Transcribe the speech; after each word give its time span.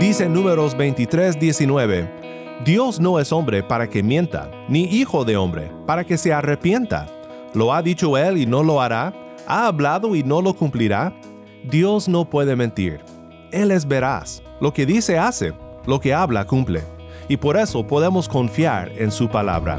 Dice 0.00 0.30
Números 0.30 0.74
23, 0.78 1.38
19, 1.38 2.10
Dios 2.64 2.98
no 3.00 3.20
es 3.20 3.32
hombre 3.32 3.62
para 3.62 3.90
que 3.90 4.02
mienta, 4.02 4.50
ni 4.66 4.84
hijo 4.84 5.26
de 5.26 5.36
hombre 5.36 5.70
para 5.86 6.04
que 6.04 6.16
se 6.16 6.32
arrepienta. 6.32 7.06
¿Lo 7.52 7.74
ha 7.74 7.82
dicho 7.82 8.16
él 8.16 8.38
y 8.38 8.46
no 8.46 8.62
lo 8.62 8.80
hará? 8.80 9.12
¿Ha 9.46 9.66
hablado 9.66 10.16
y 10.16 10.22
no 10.22 10.40
lo 10.40 10.54
cumplirá? 10.54 11.12
Dios 11.64 12.08
no 12.08 12.24
puede 12.24 12.56
mentir. 12.56 13.00
Él 13.52 13.70
es 13.70 13.86
veraz. 13.86 14.42
Lo 14.58 14.72
que 14.72 14.86
dice 14.86 15.18
hace, 15.18 15.52
lo 15.86 16.00
que 16.00 16.14
habla 16.14 16.46
cumple. 16.46 16.82
Y 17.28 17.36
por 17.36 17.58
eso 17.58 17.86
podemos 17.86 18.26
confiar 18.26 18.90
en 18.96 19.10
su 19.10 19.28
palabra. 19.28 19.78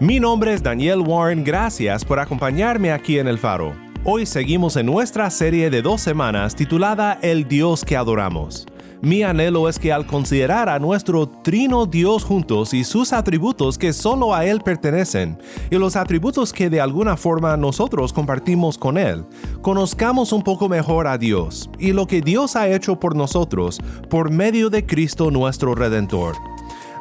Mi 0.00 0.18
nombre 0.18 0.54
es 0.54 0.62
Daniel 0.62 1.00
Warren, 1.00 1.44
gracias 1.44 2.06
por 2.06 2.18
acompañarme 2.20 2.90
aquí 2.90 3.18
en 3.18 3.28
El 3.28 3.36
Faro. 3.36 3.74
Hoy 4.02 4.24
seguimos 4.24 4.76
en 4.76 4.86
nuestra 4.86 5.28
serie 5.28 5.68
de 5.68 5.82
dos 5.82 6.00
semanas 6.00 6.56
titulada 6.56 7.18
El 7.20 7.46
Dios 7.46 7.84
que 7.84 7.98
adoramos. 7.98 8.66
Mi 9.02 9.22
anhelo 9.24 9.68
es 9.68 9.78
que 9.78 9.92
al 9.92 10.06
considerar 10.06 10.70
a 10.70 10.78
nuestro 10.78 11.28
trino 11.28 11.84
Dios 11.84 12.24
juntos 12.24 12.72
y 12.72 12.82
sus 12.82 13.12
atributos 13.12 13.76
que 13.76 13.92
solo 13.92 14.34
a 14.34 14.46
Él 14.46 14.62
pertenecen, 14.62 15.38
y 15.70 15.76
los 15.76 15.96
atributos 15.96 16.54
que 16.54 16.70
de 16.70 16.80
alguna 16.80 17.18
forma 17.18 17.58
nosotros 17.58 18.14
compartimos 18.14 18.78
con 18.78 18.96
Él, 18.96 19.26
conozcamos 19.60 20.32
un 20.32 20.42
poco 20.42 20.70
mejor 20.70 21.08
a 21.08 21.18
Dios 21.18 21.68
y 21.78 21.92
lo 21.92 22.06
que 22.06 22.22
Dios 22.22 22.56
ha 22.56 22.68
hecho 22.68 22.98
por 22.98 23.14
nosotros 23.14 23.78
por 24.08 24.30
medio 24.30 24.70
de 24.70 24.86
Cristo 24.86 25.30
nuestro 25.30 25.74
Redentor. 25.74 26.36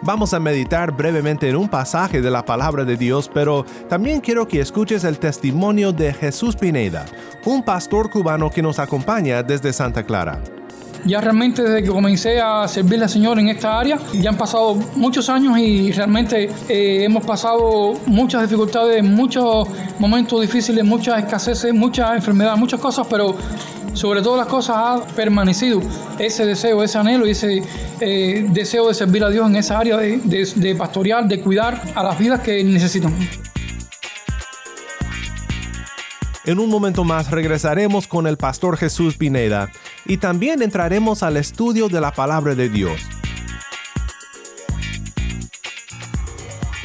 Vamos 0.01 0.33
a 0.33 0.39
meditar 0.39 0.95
brevemente 0.95 1.49
en 1.49 1.57
un 1.57 1.67
pasaje 1.67 2.21
de 2.21 2.31
la 2.31 2.45
palabra 2.45 2.85
de 2.85 2.95
Dios, 2.95 3.29
pero 3.33 3.65
también 3.89 4.21
quiero 4.21 4.47
que 4.47 4.61
escuches 4.61 5.03
el 5.03 5.19
testimonio 5.19 5.91
de 5.91 6.13
Jesús 6.13 6.55
Pineda, 6.55 7.05
un 7.45 7.63
pastor 7.63 8.09
cubano 8.09 8.49
que 8.49 8.61
nos 8.61 8.79
acompaña 8.79 9.43
desde 9.43 9.73
Santa 9.73 10.03
Clara. 10.03 10.41
Ya 11.05 11.21
realmente 11.21 11.63
desde 11.63 11.83
que 11.83 11.89
comencé 11.89 12.39
a 12.39 12.67
servirle 12.67 13.05
al 13.05 13.09
Señor 13.09 13.39
en 13.39 13.49
esta 13.49 13.79
área, 13.79 13.97
ya 14.13 14.29
han 14.29 14.37
pasado 14.37 14.75
muchos 14.95 15.29
años 15.29 15.57
y 15.57 15.91
realmente 15.91 16.49
eh, 16.67 17.03
hemos 17.03 17.25
pasado 17.25 17.93
muchas 18.05 18.41
dificultades, 18.43 19.03
muchos 19.03 19.67
momentos 19.97 20.41
difíciles, 20.41 20.83
muchas 20.83 21.19
escaseces, 21.19 21.73
muchas 21.73 22.15
enfermedades, 22.15 22.59
muchas 22.59 22.79
cosas, 22.79 23.07
pero 23.09 23.35
sobre 23.93 24.21
todas 24.21 24.39
las 24.39 24.47
cosas 24.47 24.75
ha 24.77 25.05
permanecido 25.15 25.81
ese 26.19 26.45
deseo, 26.45 26.83
ese 26.83 26.97
anhelo 26.97 27.25
y 27.25 27.31
ese 27.31 27.63
eh, 28.01 28.45
deseo 28.49 28.87
de 28.87 28.93
servir 28.93 29.23
a 29.23 29.29
Dios 29.29 29.49
en 29.49 29.55
esa 29.55 29.79
área 29.79 29.97
de, 29.97 30.17
de, 30.17 30.47
de 30.55 30.75
pastorear, 30.75 31.27
de 31.27 31.39
cuidar 31.41 31.81
a 31.95 32.03
las 32.03 32.19
vidas 32.19 32.41
que 32.41 32.63
necesitan. 32.63 33.13
En 36.45 36.57
un 36.57 36.69
momento 36.69 37.03
más 37.03 37.29
regresaremos 37.29 38.07
con 38.07 38.25
el 38.25 38.37
pastor 38.37 38.77
Jesús 38.77 39.17
Pineda 39.17 39.69
y 40.09 40.17
también 40.17 40.63
entraremos 40.63 41.21
al 41.21 41.37
estudio 41.37 41.87
de 41.87 42.01
la 42.01 42.11
palabra 42.11 42.55
de 42.55 42.67
Dios. 42.67 42.99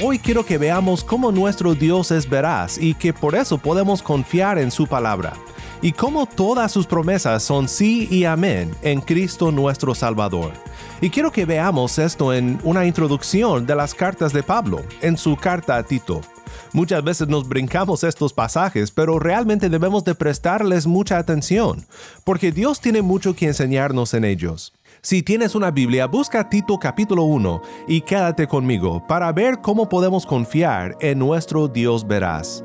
Hoy 0.02 0.18
quiero 0.18 0.44
que 0.44 0.58
veamos 0.58 1.02
cómo 1.02 1.32
nuestro 1.32 1.74
Dios 1.74 2.10
es 2.10 2.28
veraz 2.28 2.76
y 2.76 2.92
que 2.92 3.14
por 3.14 3.34
eso 3.34 3.56
podemos 3.56 4.02
confiar 4.02 4.58
en 4.58 4.70
su 4.70 4.86
palabra, 4.86 5.32
y 5.80 5.92
cómo 5.92 6.26
todas 6.26 6.70
sus 6.70 6.86
promesas 6.86 7.42
son 7.42 7.66
sí 7.66 8.06
y 8.10 8.24
amén 8.24 8.70
en 8.82 9.00
Cristo 9.00 9.50
nuestro 9.50 9.94
Salvador. 9.94 10.52
Y 11.00 11.08
quiero 11.08 11.32
que 11.32 11.46
veamos 11.46 11.98
esto 11.98 12.34
en 12.34 12.58
una 12.62 12.84
introducción 12.84 13.64
de 13.64 13.74
las 13.74 13.94
cartas 13.94 14.34
de 14.34 14.42
Pablo, 14.42 14.82
en 15.00 15.16
su 15.16 15.34
carta 15.36 15.78
a 15.78 15.82
Tito. 15.82 16.20
Muchas 16.74 17.04
veces 17.04 17.28
nos 17.28 17.48
brincamos 17.48 18.02
estos 18.02 18.32
pasajes, 18.32 18.90
pero 18.90 19.20
realmente 19.20 19.68
debemos 19.68 20.02
de 20.02 20.16
prestarles 20.16 20.88
mucha 20.88 21.18
atención, 21.18 21.86
porque 22.24 22.50
Dios 22.50 22.80
tiene 22.80 23.00
mucho 23.00 23.36
que 23.36 23.46
enseñarnos 23.46 24.12
en 24.12 24.24
ellos. 24.24 24.74
Si 25.00 25.22
tienes 25.22 25.54
una 25.54 25.70
Biblia, 25.70 26.08
busca 26.08 26.48
Tito 26.48 26.76
capítulo 26.80 27.22
1 27.22 27.62
y 27.86 28.00
quédate 28.00 28.48
conmigo 28.48 29.06
para 29.06 29.30
ver 29.30 29.60
cómo 29.62 29.88
podemos 29.88 30.26
confiar 30.26 30.96
en 31.00 31.20
nuestro 31.20 31.68
Dios 31.68 32.08
veraz. 32.08 32.64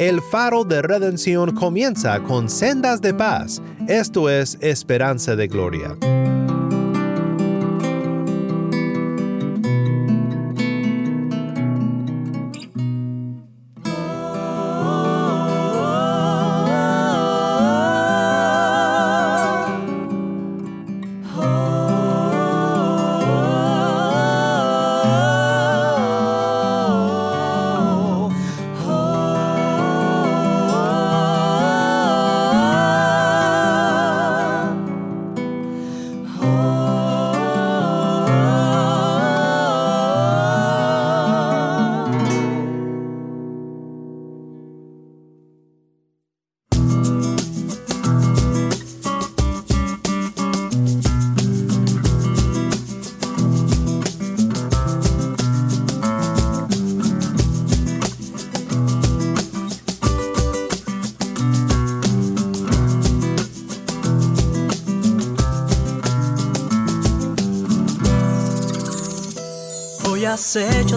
El 0.00 0.22
faro 0.22 0.64
de 0.64 0.80
redención 0.80 1.54
comienza 1.54 2.20
con 2.20 2.48
sendas 2.48 3.02
de 3.02 3.12
paz, 3.12 3.60
esto 3.86 4.30
es 4.30 4.56
esperanza 4.62 5.36
de 5.36 5.46
gloria. 5.46 5.94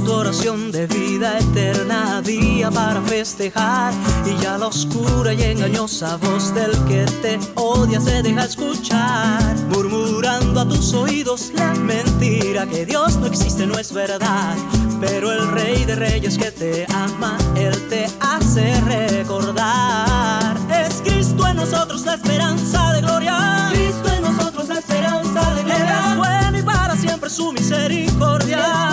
Tu 0.04 0.12
oración 0.12 0.72
de 0.72 0.88
vida 0.88 1.38
eterna 1.40 2.22
día 2.22 2.70
para 2.72 3.02
festejar. 3.02 3.94
Y 4.26 4.42
ya 4.42 4.58
la 4.58 4.68
oscura 4.68 5.34
y 5.34 5.42
engañosa 5.44 6.18
voz 6.18 6.54
del 6.54 6.72
que 6.86 7.06
te 7.22 7.40
odia 7.56 8.00
se 8.00 8.22
deja 8.22 8.46
escuchar. 8.46 9.56
Murmurando 9.70 10.62
a 10.62 10.68
tus 10.68 10.94
oídos 10.94 11.52
la 11.56 11.74
mentira 11.74 12.66
que 12.68 12.86
Dios 12.86 13.18
no 13.18 13.28
existe 13.28 13.66
no 13.66 13.78
es 13.78 13.94
verdad. 13.94 14.56
Pero 15.00 15.32
el 15.32 15.52
rey 15.52 15.86
de 15.86 15.96
reyes 15.96 16.38
que 16.38 16.52
te 16.52 16.86
ama 16.94 17.38
él 17.56 17.76
te 17.90 18.06
hace 18.20 18.80
recordar. 18.82 20.58
Es 20.70 21.02
Cristo 21.02 21.48
en 21.48 21.58
nosotros 21.58 22.06
la 22.06 22.16
esperanza 22.16 22.94
de 22.94 23.02
gloria. 23.02 23.70
Cristo 23.72 24.10
en 24.10 24.22
nosotros 24.22 24.68
la 24.68 24.80
esperanza 24.80 25.54
de 25.56 25.64
gloria. 25.64 25.88
Él 25.88 26.12
es 26.12 26.18
bueno 26.18 26.58
y 26.58 26.62
para 26.64 26.96
siempre 26.96 27.30
su 27.30 27.52
misericordia 27.52 28.93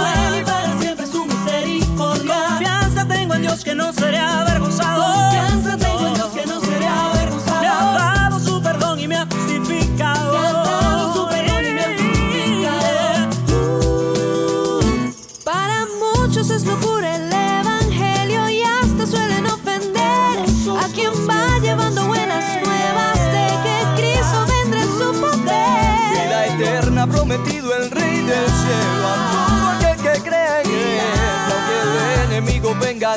que 3.65 3.75
no 3.75 3.93
seré 3.93 4.19
avergonzado 4.19 4.70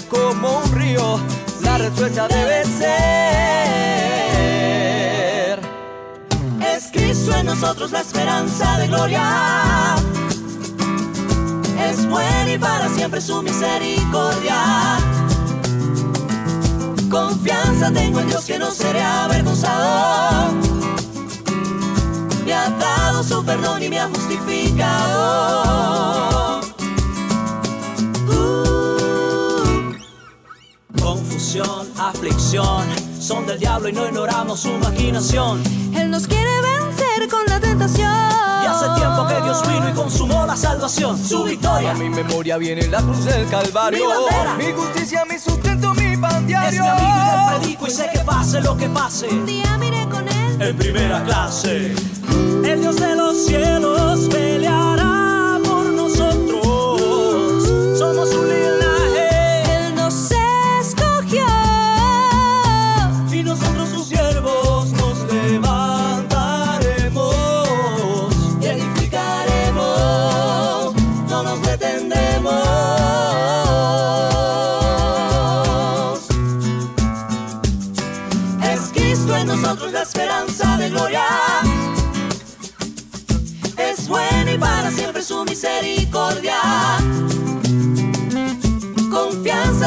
como 0.09 0.59
un 0.59 0.71
río, 0.71 1.19
la 1.61 1.77
respuesta 1.77 2.25
debe 2.29 2.63
ser. 2.63 2.89
Es 6.73 6.89
Cristo 6.89 7.35
en 7.35 7.47
nosotros 7.47 7.91
la 7.91 7.99
esperanza 7.99 8.77
de 8.77 8.87
gloria. 8.87 9.95
Es 11.89 12.07
bueno 12.07 12.49
y 12.49 12.57
para 12.57 12.87
siempre 12.87 13.19
su 13.19 13.43
misericordia. 13.43 14.97
Confianza 17.09 17.91
tengo 17.91 18.21
en 18.21 18.29
Dios 18.29 18.45
que 18.45 18.57
no 18.57 18.71
seré 18.71 19.01
avergonzado. 19.01 20.53
Me 22.45 22.53
ha 22.53 22.69
dado 22.69 23.21
su 23.21 23.43
perdón 23.43 23.83
y 23.83 23.89
me 23.89 23.99
ha 23.99 24.07
justificado. 24.07 25.63
Confusión, 31.03 31.91
aflicción, 31.97 32.85
son 33.19 33.45
del 33.45 33.59
diablo 33.59 33.89
y 33.89 33.91
no 33.91 34.07
ignoramos 34.07 34.61
su 34.61 34.71
maquinación. 34.77 35.61
Él 35.93 36.09
nos 36.09 36.25
quiere 36.25 36.49
vencer 36.61 37.29
con 37.29 37.45
la 37.47 37.59
tentación. 37.59 38.09
Y 38.63 38.65
hace 38.65 38.85
tiempo 38.95 39.27
que 39.27 39.41
Dios 39.43 39.61
vino 39.67 39.89
y 39.89 39.91
consumó 39.91 40.45
la 40.45 40.55
salvación, 40.55 41.17
su 41.17 41.43
victoria. 41.43 41.91
A 41.91 41.95
mi 41.95 42.09
memoria 42.09 42.57
viene 42.57 42.87
la 42.87 43.01
cruz 43.01 43.25
del 43.25 43.47
Calvario. 43.49 43.99
Mi 43.99 44.13
bandera, 44.13 44.55
mi 44.55 44.71
justicia, 44.71 45.25
mi 45.29 45.37
sustento, 45.37 45.93
mi 45.93 46.15
pan 46.15 46.47
diario. 46.47 46.69
Es 46.69 46.79
mi 46.79 46.87
amigo 46.87 47.17
y 47.17 47.25
le 47.25 47.57
predico 47.57 47.87
y 47.87 47.91
sé 47.91 48.09
que 48.13 48.19
pase 48.19 48.61
lo 48.61 48.77
que 48.77 48.87
pase. 48.87 49.27
Un 49.27 49.45
día 49.45 49.77
miré 49.77 50.07
con 50.07 50.25
él 50.25 50.61
en 50.61 50.77
primera 50.77 51.21
clase. 51.25 51.93
El 52.63 52.79
Dios 52.79 52.95
de 52.95 53.15
los 53.15 53.45
cielos 53.45 54.21
peleará 54.31 55.59
por 55.65 55.85
nosotros. 55.87 56.97
Somos 57.99 58.33
un 58.33 58.47
linaje. 58.47 58.62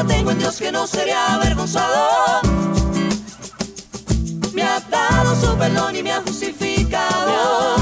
Tengo 0.05 0.31
en 0.31 0.39
Dios 0.39 0.59
que 0.59 0.71
no 0.71 0.87
seré 0.87 1.15
avergonzado. 1.15 2.43
Me 4.53 4.63
ha 4.63 4.79
dado 4.81 5.35
su 5.41 5.57
perdón 5.57 5.97
y 5.97 6.03
me 6.03 6.13
ha 6.13 6.21
justificado. 6.21 7.75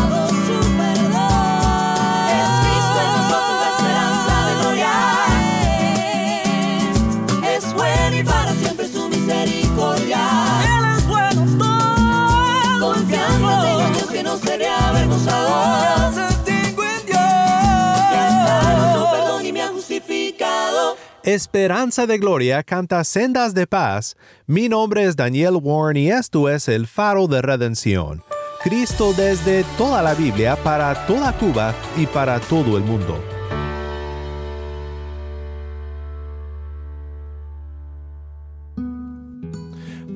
Esperanza 21.34 22.06
de 22.06 22.18
Gloria 22.18 22.62
canta 22.62 23.02
Sendas 23.02 23.54
de 23.54 23.66
Paz. 23.66 24.14
Mi 24.46 24.68
nombre 24.68 25.02
es 25.02 25.16
Daniel 25.16 25.58
Warren 25.60 25.96
y 25.96 26.08
esto 26.08 26.48
es 26.48 26.68
el 26.68 26.86
faro 26.86 27.26
de 27.26 27.42
redención. 27.42 28.22
Cristo 28.62 29.12
desde 29.16 29.64
toda 29.76 30.00
la 30.00 30.14
Biblia 30.14 30.54
para 30.54 30.94
toda 31.08 31.36
Cuba 31.36 31.74
y 31.96 32.06
para 32.06 32.38
todo 32.38 32.76
el 32.78 32.84
mundo. 32.84 33.20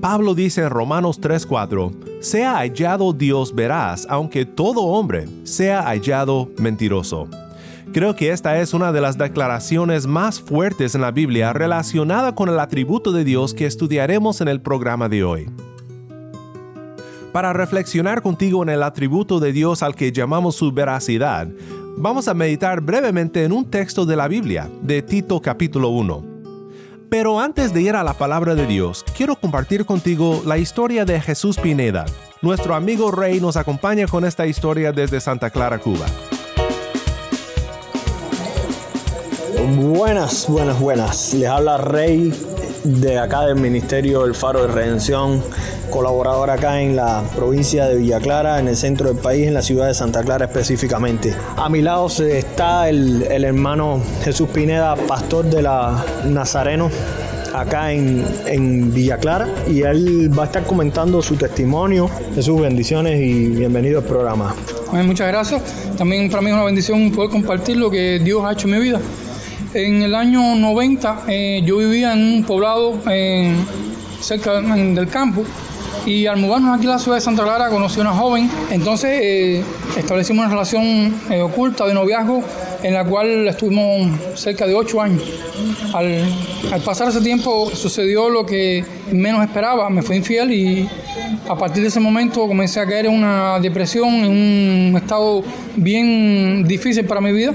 Pablo 0.01 0.37
dice 0.37 0.63
en 0.63 0.71
Romanos 0.71 1.21
3:4, 1.21 2.23
sea 2.23 2.59
hallado 2.59 3.13
Dios 3.13 3.53
veraz, 3.53 4.07
aunque 4.09 4.47
todo 4.47 4.83
hombre 4.83 5.27
sea 5.43 5.83
hallado 5.83 6.49
mentiroso. 6.59 7.29
Creo 7.93 8.15
que 8.15 8.33
esta 8.33 8.61
es 8.61 8.75
una 8.75 8.93
de 8.93 9.01
las 9.01 9.17
declaraciones 9.17 10.07
más 10.07 10.41
fuertes 10.41 10.95
en 10.95 11.01
la 11.01 11.11
Biblia 11.11 11.55
relacionada 11.55 12.35
con 12.35 12.51
el 12.51 12.61
atributo 12.61 13.13
de 13.13 13.25
Dios 13.25 13.55
que 13.55 13.65
estudiaremos 13.65 14.43
en 14.43 14.49
el 14.49 14.61
programa 14.61 15.09
de 15.09 15.25
hoy. 15.25 15.51
Para 17.33 17.55
reflexionar 17.55 18.21
contigo 18.21 18.63
en 18.63 18.69
el 18.69 18.83
atributo 18.83 19.41
de 19.41 19.53
Dios 19.53 19.83
al 19.83 19.95
que 19.95 20.13
llamamos 20.13 20.57
su 20.57 20.71
veracidad, 20.71 21.49
vamos 21.97 22.29
a 22.29 22.35
meditar 22.35 22.83
brevemente 22.83 23.45
en 23.45 23.53
un 23.53 23.71
texto 23.71 24.05
de 24.05 24.17
la 24.17 24.29
Biblia, 24.29 24.69
de 24.83 25.01
Tito 25.01 25.41
capítulo 25.41 25.89
1. 25.89 26.25
Pero 27.09 27.41
antes 27.41 27.73
de 27.73 27.81
ir 27.81 27.97
a 27.97 28.05
la 28.05 28.13
palabra 28.13 28.55
de 28.55 28.67
Dios, 28.67 29.03
quiero 29.17 29.35
compartir 29.35 29.87
contigo 29.87 30.43
la 30.45 30.59
historia 30.59 31.07
de 31.07 31.23
Jesús 31.23 31.57
Pineda. 31.57 32.05
Nuestro 32.43 32.75
amigo 32.75 33.11
Rey 33.11 33.41
nos 33.41 33.57
acompaña 33.57 34.07
con 34.07 34.27
esta 34.27 34.47
historia 34.47 34.93
desde 34.93 35.21
Santa 35.21 35.49
Clara, 35.49 35.79
Cuba. 35.79 36.07
Buenas, 39.57 40.47
buenas, 40.49 40.79
buenas. 40.79 41.35
Les 41.35 41.49
habla 41.49 41.79
Rey 41.79 42.33
de 42.85 43.19
acá 43.19 43.47
del 43.47 43.57
Ministerio 43.57 44.25
del 44.25 44.35
Faro 44.35 44.67
de 44.67 44.69
Redención, 44.69 45.43
colaborador 45.91 46.51
acá 46.51 46.83
en 46.83 46.95
la 46.95 47.23
provincia 47.35 47.87
de 47.87 47.97
Villa 47.97 48.21
Clara, 48.21 48.59
en 48.61 48.69
el 48.69 48.77
centro 48.77 49.09
del 49.09 49.17
país, 49.17 49.47
en 49.47 49.55
la 49.55 49.63
ciudad 49.63 49.87
de 49.87 49.95
Santa 49.95 50.23
Clara 50.23 50.45
específicamente. 50.45 51.35
A 51.57 51.69
mi 51.71 51.81
lado 51.81 52.09
está 52.09 52.91
el, 52.91 53.23
el 53.23 53.45
hermano 53.45 54.03
Jesús 54.23 54.51
Pineda, 54.51 54.95
pastor 54.97 55.47
de 55.47 55.63
la 55.63 56.05
Nazareno 56.27 56.91
acá 57.55 57.93
en, 57.93 58.25
en, 58.47 58.93
Villa 58.93 59.17
Clara 59.17 59.49
y 59.67 59.81
él 59.81 60.31
va 60.39 60.43
a 60.43 60.47
estar 60.47 60.65
comentando 60.65 61.23
su 61.23 61.37
testimonio, 61.37 62.11
sus 62.39 62.61
bendiciones 62.61 63.21
y 63.21 63.47
bienvenido 63.47 64.01
al 64.01 64.05
programa. 64.05 64.55
Muchas 64.93 65.29
gracias. 65.29 65.63
También 65.97 66.31
para 66.31 66.43
mí 66.43 66.49
es 66.49 66.55
una 66.55 66.65
bendición 66.65 67.11
poder 67.11 67.31
compartir 67.31 67.77
lo 67.79 67.91
que 67.91 68.19
Dios 68.19 68.45
ha 68.45 68.53
hecho 68.53 68.69
en 68.69 68.75
mi 68.75 68.81
vida. 68.81 69.01
En 69.79 70.03
el 70.03 70.17
año 70.17 70.57
90 70.57 71.23
eh, 71.29 71.63
yo 71.65 71.77
vivía 71.77 72.13
en 72.13 72.19
un 72.19 72.43
poblado 72.43 72.99
eh, 73.09 73.55
cerca 74.21 74.61
del 74.61 75.07
campo 75.07 75.45
y 76.05 76.27
al 76.27 76.39
mudarnos 76.39 76.77
aquí 76.77 76.89
a 76.89 76.91
la 76.91 76.99
ciudad 76.99 77.17
de 77.17 77.21
Santa 77.21 77.45
Clara 77.45 77.69
conocí 77.69 78.01
a 78.01 78.03
una 78.03 78.11
joven. 78.11 78.51
Entonces 78.73 79.21
eh, 79.23 79.65
establecimos 79.97 80.45
una 80.45 80.51
relación 80.51 81.15
oculta 81.45 81.87
de 81.87 81.95
noviazgo 81.95 82.43
en 82.83 82.95
la 82.95 83.05
cual 83.05 83.49
estuvimos 83.49 84.19
cerca 84.35 84.67
de 84.67 84.75
ocho 84.75 85.01
años. 85.01 85.23
Al, 85.93 86.23
al, 86.73 86.81
pasar 86.83 87.09
ese 87.09 87.21
tiempo 87.21 87.71
sucedió 87.75 88.29
lo 88.29 88.47
que 88.47 88.85
menos 89.11 89.45
esperaba, 89.45 89.89
me 89.91 90.03
fue 90.03 90.17
infiel 90.17 90.53
y 90.53 90.89
a 91.49 91.57
partir 91.57 91.83
de 91.83 91.89
ese 91.89 92.01
momento 92.01 92.47
comencé 92.47 92.81
a 92.81 92.87
caer 92.87 93.07
en 93.07 93.15
una 93.15 93.59
depresión, 93.61 94.09
en 94.09 94.31
un 94.31 94.97
estado 94.97 95.43
bien 95.77 96.65
difícil 96.65 97.05
para 97.05 97.21
mi 97.21 97.33
vida. 97.33 97.53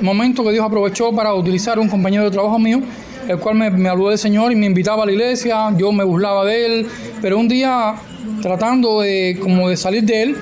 Momento 0.00 0.44
que 0.44 0.52
Dios 0.52 0.64
aprovechó 0.64 1.12
para 1.12 1.34
utilizar 1.34 1.78
un 1.78 1.88
compañero 1.88 2.24
de 2.24 2.30
trabajo 2.30 2.58
mío, 2.58 2.80
el 3.28 3.38
cual 3.38 3.56
me, 3.56 3.70
me 3.70 3.88
habló 3.88 4.08
del 4.08 4.18
Señor 4.18 4.52
y 4.52 4.56
me 4.56 4.66
invitaba 4.66 5.02
a 5.02 5.06
la 5.06 5.12
iglesia, 5.12 5.74
yo 5.76 5.92
me 5.92 6.04
burlaba 6.04 6.44
de 6.44 6.66
él, 6.66 6.86
pero 7.20 7.38
un 7.38 7.48
día 7.48 7.94
tratando 8.40 9.00
de, 9.00 9.38
como 9.40 9.68
de 9.68 9.76
salir 9.76 10.04
de 10.04 10.22
él, 10.22 10.36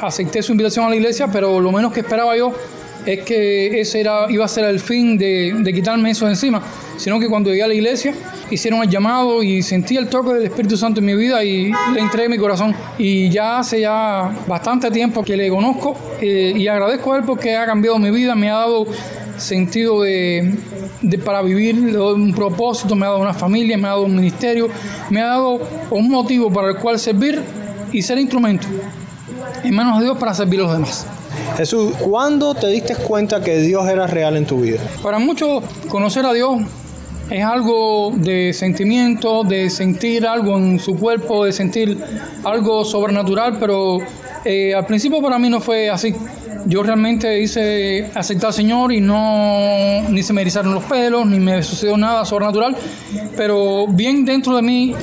acepté 0.00 0.42
su 0.42 0.52
invitación 0.52 0.86
a 0.86 0.90
la 0.90 0.96
iglesia, 0.96 1.28
pero 1.32 1.60
lo 1.60 1.72
menos 1.72 1.92
que 1.92 2.00
esperaba 2.00 2.36
yo 2.36 2.52
es 3.06 3.20
que 3.24 3.80
ese 3.80 4.00
era, 4.00 4.26
iba 4.30 4.44
a 4.44 4.48
ser 4.48 4.64
el 4.64 4.80
fin 4.80 5.16
de, 5.16 5.62
quitarme 5.74 6.10
eso 6.10 6.26
de 6.26 6.32
encima, 6.32 6.62
sino 6.96 7.18
que 7.18 7.28
cuando 7.28 7.50
llegué 7.50 7.62
a 7.62 7.68
la 7.68 7.74
iglesia 7.74 8.14
hicieron 8.50 8.82
el 8.82 8.90
llamado 8.90 9.42
y 9.42 9.62
sentí 9.62 9.96
el 9.96 10.08
toque 10.08 10.34
del 10.34 10.44
Espíritu 10.44 10.76
Santo 10.76 11.00
en 11.00 11.06
mi 11.06 11.14
vida 11.14 11.42
y 11.44 11.72
le 11.92 12.00
entregué 12.00 12.28
mi 12.28 12.38
corazón. 12.38 12.74
Y 12.98 13.30
ya 13.30 13.60
hace 13.60 13.80
ya 13.80 14.30
bastante 14.46 14.90
tiempo 14.90 15.22
que 15.22 15.36
le 15.36 15.48
conozco 15.48 15.96
eh, 16.20 16.52
y 16.56 16.66
agradezco 16.66 17.12
a 17.12 17.18
él 17.18 17.24
porque 17.24 17.56
ha 17.56 17.64
cambiado 17.64 17.98
mi 17.98 18.10
vida, 18.10 18.34
me 18.34 18.50
ha 18.50 18.56
dado 18.56 18.86
sentido 19.36 20.02
de, 20.02 20.52
de, 21.00 21.18
para 21.18 21.42
vivir, 21.42 21.76
un 21.76 22.34
propósito, 22.34 22.94
me 22.94 23.06
ha 23.06 23.10
dado 23.10 23.20
una 23.20 23.34
familia, 23.34 23.78
me 23.78 23.86
ha 23.86 23.90
dado 23.90 24.02
un 24.02 24.14
ministerio, 24.14 24.68
me 25.08 25.20
ha 25.20 25.26
dado 25.26 25.60
un 25.90 26.10
motivo 26.10 26.52
para 26.52 26.70
el 26.70 26.76
cual 26.76 26.98
servir 26.98 27.40
y 27.92 28.02
ser 28.02 28.18
instrumento 28.18 28.66
en 29.62 29.74
manos 29.74 29.98
de 29.98 30.04
Dios 30.04 30.18
para 30.18 30.34
servir 30.34 30.60
a 30.60 30.64
los 30.64 30.72
demás. 30.72 31.19
Jesús, 31.60 31.92
¿cuándo 31.98 32.54
te 32.54 32.68
diste 32.68 32.96
cuenta 32.96 33.42
que 33.42 33.58
Dios 33.58 33.86
era 33.86 34.06
real 34.06 34.34
en 34.38 34.46
tu 34.46 34.62
vida? 34.62 34.80
Para 35.02 35.18
muchos, 35.18 35.62
conocer 35.90 36.24
a 36.24 36.32
Dios 36.32 36.62
es 37.28 37.44
algo 37.44 38.12
de 38.16 38.54
sentimiento, 38.54 39.44
de 39.44 39.68
sentir 39.68 40.26
algo 40.26 40.56
en 40.56 40.78
su 40.78 40.96
cuerpo, 40.96 41.44
de 41.44 41.52
sentir 41.52 42.02
algo 42.44 42.82
sobrenatural, 42.84 43.58
pero 43.58 43.98
Eh, 44.42 44.74
al 44.74 44.86
principio 44.86 45.20
para 45.20 45.38
mí 45.38 45.50
no 45.50 45.60
fue 45.60 45.90
así. 45.90 46.14
Yo 46.64 46.82
realmente 46.82 47.42
hice 47.42 48.10
aceptar 48.14 48.46
al 48.46 48.54
Señor 48.54 48.90
y 48.90 49.02
no 49.02 50.00
ni 50.08 50.22
se 50.22 50.32
me 50.32 50.40
erizaron 50.40 50.72
los 50.72 50.84
pelos, 50.84 51.26
ni 51.26 51.38
me 51.38 51.62
sucedió 51.62 51.98
nada 51.98 52.24
sobrenatural, 52.24 52.74
pero 53.36 53.86
bien 53.86 54.24
dentro 54.24 54.56
de 54.56 54.62
mí 54.62 54.94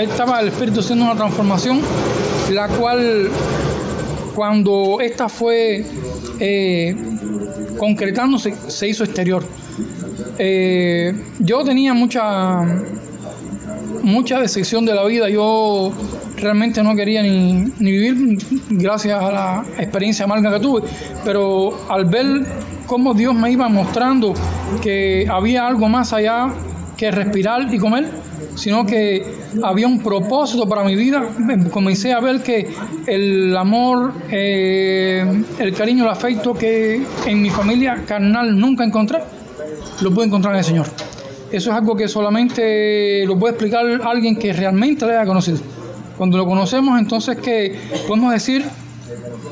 estaba 0.00 0.40
el 0.40 0.48
Espíritu 0.48 0.80
haciendo 0.80 1.04
una 1.04 1.14
transformación, 1.14 1.82
la 2.50 2.68
cual 2.68 3.28
cuando 4.34 4.98
esta 5.02 5.28
fue 5.28 5.84
eh, 6.38 6.94
concretándose 7.78 8.54
se 8.68 8.88
hizo 8.88 9.04
exterior. 9.04 9.44
Eh, 10.38 11.12
yo 11.38 11.64
tenía 11.64 11.94
mucha 11.94 12.64
mucha 14.02 14.38
decepción 14.40 14.84
de 14.86 14.94
la 14.94 15.04
vida. 15.04 15.28
Yo 15.28 15.92
realmente 16.36 16.82
no 16.82 16.94
quería 16.94 17.22
ni, 17.22 17.72
vivir 17.78 18.38
gracias 18.70 19.20
a 19.20 19.30
la 19.30 19.64
experiencia 19.78 20.24
amarga 20.24 20.52
que 20.52 20.60
tuve. 20.60 20.82
Pero 21.24 21.76
al 21.88 22.04
ver 22.06 22.46
cómo 22.86 23.14
Dios 23.14 23.34
me 23.34 23.50
iba 23.50 23.68
mostrando 23.68 24.32
que 24.82 25.26
había 25.28 25.66
algo 25.66 25.88
más 25.88 26.12
allá 26.12 26.48
que 26.96 27.10
respirar 27.10 27.72
y 27.72 27.78
comer, 27.78 28.08
sino 28.56 28.84
que 28.84 29.24
había 29.62 29.86
un 29.86 30.02
propósito 30.02 30.68
para 30.68 30.82
mi 30.82 30.96
vida, 30.96 31.22
comencé 31.70 32.12
a 32.12 32.20
ver 32.20 32.42
que 32.42 32.68
el 33.06 33.56
amor, 33.56 34.12
eh, 34.30 35.44
el 35.58 35.74
cariño, 35.74 36.04
el 36.04 36.10
afecto 36.10 36.54
que 36.54 37.02
en 37.26 37.42
mi 37.42 37.50
familia 37.50 38.02
carnal 38.06 38.58
nunca 38.58 38.84
encontré, 38.84 39.18
lo 40.00 40.12
pude 40.12 40.26
encontrar 40.26 40.54
en 40.54 40.58
el 40.58 40.64
Señor. 40.64 40.86
Eso 41.52 41.70
es 41.70 41.76
algo 41.76 41.94
que 41.94 42.08
solamente 42.08 43.24
lo 43.26 43.38
puede 43.38 43.52
explicar 43.52 43.84
alguien 44.04 44.36
que 44.36 44.52
realmente 44.52 45.06
le 45.06 45.16
haya 45.16 45.26
conocido. 45.26 45.58
Cuando 46.16 46.38
lo 46.38 46.46
conocemos, 46.46 46.98
entonces 46.98 47.36
que 47.36 47.78
podemos 48.08 48.32
decir, 48.32 48.64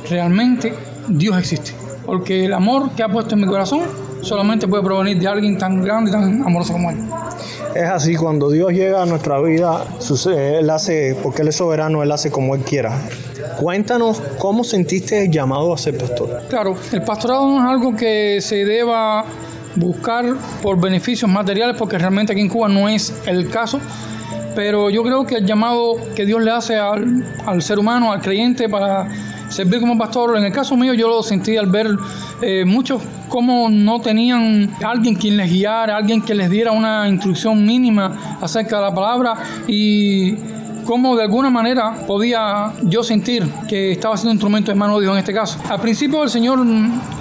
realmente 0.09 0.75
Dios 1.09 1.39
existe. 1.39 1.73
Porque 2.05 2.47
el 2.47 2.53
amor 2.53 2.91
que 2.97 3.03
ha 3.03 3.09
puesto 3.09 3.35
en 3.35 3.43
mi 3.43 3.47
corazón 3.47 3.83
solamente 4.25 4.67
puede 4.67 4.83
provenir 4.83 5.19
de 5.19 5.29
alguien 5.29 5.59
tan 5.59 5.83
grande 5.83 6.11
y 6.11 6.13
tan 6.13 6.43
amoroso 6.43 6.73
como 6.73 6.91
Él. 6.91 6.99
Es 7.75 7.89
así, 7.89 8.17
cuando 8.17 8.51
Dios 8.51 8.73
llega 8.73 9.03
a 9.03 9.07
nuestra 9.07 9.41
vida, 9.41 9.85
sucede, 9.99 10.59
Él 10.59 10.71
hace, 10.71 11.17
porque 11.23 11.43
Él 11.43 11.49
es 11.49 11.57
soberano, 11.57 12.03
Él 12.03 12.13
hace 12.13 12.31
como 12.31 12.55
Él 12.55 12.63
quiera. 12.63 12.93
Cuéntanos 13.61 14.23
cómo 14.39 14.65
sentiste 14.65 15.25
el 15.25 15.31
llamado 15.31 15.73
a 15.73 15.79
ser 15.79 15.99
pastor. 15.99 16.43
Claro, 16.49 16.77
el 16.93 17.03
pastorado 17.03 17.49
no 17.49 17.59
es 17.59 17.71
algo 17.71 17.97
que 17.97 18.41
se 18.41 18.65
deba 18.65 19.25
buscar 19.77 20.25
por 20.63 20.81
beneficios 20.81 21.31
materiales, 21.31 21.77
porque 21.77 21.99
realmente 21.99 22.33
aquí 22.33 22.41
en 22.41 22.49
Cuba 22.49 22.69
no 22.69 22.89
es 22.89 23.13
el 23.27 23.49
caso. 23.51 23.81
Pero 24.55 24.89
yo 24.89 25.03
creo 25.03 25.27
que 25.27 25.37
el 25.37 25.47
llamado 25.47 25.97
que 26.15 26.25
Dios 26.25 26.41
le 26.41 26.53
hace 26.53 26.77
al, 26.77 27.25
al 27.45 27.61
ser 27.61 27.79
humano, 27.79 28.13
al 28.13 28.21
creyente, 28.21 28.69
para 28.69 29.09
servir 29.49 29.81
como 29.81 29.97
pastor, 29.99 30.37
en 30.37 30.45
el 30.45 30.53
caso 30.53 30.77
mío 30.77 30.95
yo 30.95 31.09
lo 31.09 31.23
sentí 31.23 31.57
al 31.57 31.67
ver 31.67 31.89
eh, 32.41 32.65
muchos 32.65 33.03
como 33.29 33.69
no 33.69 34.01
tenían 34.01 34.71
alguien 34.83 35.15
quien 35.15 35.37
les 35.37 35.51
guiara, 35.51 35.97
alguien 35.97 36.23
que 36.23 36.35
les 36.35 36.51
diera 36.51 36.73
una 36.73 37.09
instrucción 37.09 37.65
mínima 37.65 38.39
acerca 38.41 38.77
de 38.77 38.83
la 38.83 38.95
palabra 38.95 39.35
y 39.67 40.35
cómo 40.85 41.17
de 41.17 41.23
alguna 41.23 41.51
manera 41.51 41.95
podía 42.07 42.73
yo 42.83 43.03
sentir 43.03 43.45
que 43.69 43.93
estaba 43.93 44.17
siendo 44.17 44.33
instrumento 44.33 44.71
de 44.71 44.77
mano 44.77 44.99
de 44.99 45.03
Dios 45.03 45.13
en 45.15 45.19
este 45.19 45.33
caso. 45.33 45.59
Al 45.69 45.81
principio 45.81 46.23
el 46.23 46.31
Señor, 46.31 46.65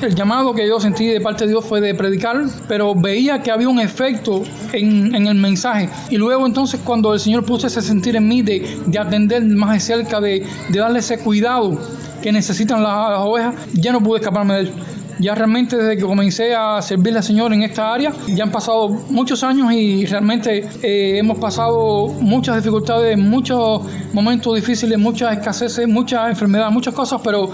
el 0.01 0.15
llamado 0.15 0.53
que 0.53 0.67
yo 0.67 0.79
sentí 0.79 1.07
de 1.07 1.21
parte 1.21 1.45
de 1.45 1.51
Dios 1.51 1.65
fue 1.65 1.81
de 1.81 1.95
predicar, 1.95 2.43
pero 2.67 2.93
veía 2.93 3.41
que 3.41 3.51
había 3.51 3.69
un 3.69 3.79
efecto 3.79 4.43
en, 4.71 5.13
el 5.15 5.35
mensaje. 5.35 5.89
Y 6.09 6.17
luego 6.17 6.45
entonces 6.45 6.81
cuando 6.83 7.13
el 7.13 7.19
Señor 7.19 7.45
puso 7.45 7.67
ese 7.67 7.81
sentir 7.81 8.15
en 8.15 8.27
mí 8.27 8.41
de, 8.41 8.81
atender 8.99 9.43
más 9.45 9.73
de 9.73 9.79
cerca, 9.79 10.19
de, 10.19 10.45
darle 10.69 10.99
ese 10.99 11.19
cuidado 11.19 11.79
que 12.23 12.31
necesitan 12.31 12.81
las, 12.81 13.19
ovejas, 13.19 13.53
ya 13.73 13.91
no 13.91 14.01
pude 14.01 14.19
escaparme 14.19 14.53
de 14.55 14.59
él. 14.61 14.71
Ya 15.19 15.35
realmente 15.35 15.77
desde 15.77 15.95
que 15.95 16.03
comencé 16.03 16.55
a 16.55 16.81
servirle 16.81 17.19
al 17.19 17.23
Señor 17.23 17.53
en 17.53 17.61
esta 17.61 17.93
área, 17.93 18.11
ya 18.27 18.43
han 18.43 18.51
pasado 18.51 18.89
muchos 18.89 19.43
años 19.43 19.71
y 19.71 20.05
realmente 20.05 20.67
eh, 20.81 21.17
hemos 21.19 21.37
pasado 21.37 22.07
muchas 22.07 22.55
dificultades, 22.55 23.17
muchos 23.17 23.81
momentos 24.11 24.55
difíciles, 24.55 24.97
muchas 24.97 25.37
escaseces, 25.37 25.87
muchas 25.87 26.29
enfermedades, 26.29 26.73
muchas 26.73 26.95
cosas, 26.95 27.21
pero 27.23 27.51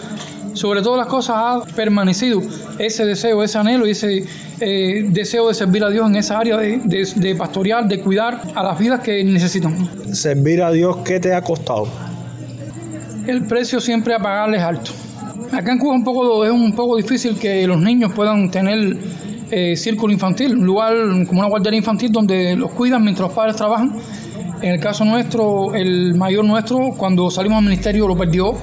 sobre 0.53 0.81
todas 0.81 0.99
las 0.99 1.07
cosas 1.07 1.35
ha 1.37 1.61
permanecido 1.75 2.41
ese 2.77 3.05
deseo, 3.05 3.43
ese 3.43 3.57
anhelo 3.57 3.87
y 3.87 3.91
ese 3.91 4.25
eh, 4.59 5.05
deseo 5.09 5.47
de 5.47 5.53
servir 5.53 5.83
a 5.83 5.89
Dios 5.89 6.07
en 6.07 6.15
esa 6.15 6.39
área 6.39 6.57
de, 6.57 6.77
de, 7.15 7.35
pastorear, 7.35 7.87
de 7.87 7.99
cuidar 7.99 8.41
a 8.55 8.63
las 8.63 8.79
vidas 8.79 9.01
que 9.01 9.23
necesitan. 9.23 9.89
Servir 10.13 10.61
a 10.61 10.71
Dios, 10.71 10.97
¿qué 11.03 11.19
te 11.19 11.33
ha 11.33 11.41
costado? 11.41 12.08
El 13.29 13.45
precio 13.45 13.79
siempre 13.79 14.15
a 14.15 14.17
pagarle 14.17 14.57
es 14.57 14.63
alto. 14.63 14.91
Acá 15.51 15.71
en 15.71 15.77
Cuba 15.77 15.97
es 16.47 16.51
un 16.51 16.73
poco 16.73 16.97
difícil 16.97 17.37
que 17.37 17.67
los 17.67 17.79
niños 17.79 18.11
puedan 18.11 18.49
tener 18.49 18.97
eh, 19.51 19.75
círculo 19.75 20.11
infantil, 20.11 20.57
un 20.57 20.65
lugar 20.65 20.95
como 21.27 21.41
una 21.41 21.47
guardería 21.47 21.77
infantil 21.77 22.11
donde 22.11 22.55
los 22.55 22.71
cuidan 22.71 23.03
mientras 23.03 23.27
los 23.27 23.35
padres 23.35 23.55
trabajan. 23.55 23.95
En 24.63 24.71
el 24.73 24.79
caso 24.79 25.05
nuestro, 25.05 25.75
el 25.75 26.15
mayor 26.15 26.43
nuestro, 26.43 26.89
cuando 26.97 27.29
salimos 27.29 27.59
al 27.59 27.65
ministerio 27.65 28.07
lo 28.07 28.17
perdió. 28.17 28.53